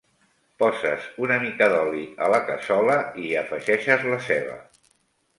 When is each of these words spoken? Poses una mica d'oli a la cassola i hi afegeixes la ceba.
Poses 0.61 1.09
una 1.25 1.35
mica 1.43 1.67
d'oli 1.73 2.05
a 2.27 2.29
la 2.35 2.39
cassola 2.47 2.95
i 3.25 3.27
hi 3.27 3.35
afegeixes 3.43 4.07
la 4.13 4.19
ceba. 4.29 4.57